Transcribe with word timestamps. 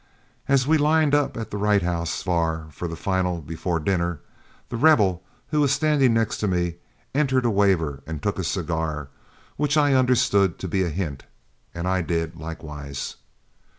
As 0.47 0.65
we 0.65 0.79
lined 0.79 1.13
up 1.13 1.37
at 1.37 1.51
the 1.51 1.57
Wright 1.57 1.83
House 1.83 2.23
bar 2.23 2.65
for 2.71 2.87
the 2.87 2.95
final 2.95 3.39
before 3.39 3.79
dinner, 3.79 4.19
The 4.69 4.75
Rebel, 4.75 5.21
who 5.51 5.61
was 5.61 5.71
standing 5.73 6.11
next 6.11 6.37
to 6.39 6.47
me, 6.47 6.77
entered 7.13 7.45
a 7.45 7.51
waiver 7.51 8.01
and 8.07 8.19
took 8.19 8.39
a 8.39 8.43
cigar, 8.43 9.09
which 9.57 9.77
I 9.77 9.93
understood 9.93 10.57
to 10.57 10.67
be 10.67 10.81
a 10.83 10.89
hint, 10.89 11.25
and 11.71 11.87
I 11.87 12.01
did 12.01 12.35
likewise. 12.35 13.17